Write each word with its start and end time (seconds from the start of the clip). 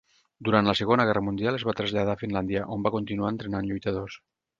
Durant 0.47 0.69
la 0.69 0.73
Segona 0.77 1.03
Guerra 1.09 1.21
Mundial 1.25 1.57
es 1.57 1.65
va 1.69 1.75
traslladar 1.79 2.15
a 2.17 2.19
Finlàndia, 2.21 2.63
on 2.77 2.87
va 2.87 2.93
continuar 2.97 3.31
entrenant 3.35 3.69
lluitadors. 3.73 4.17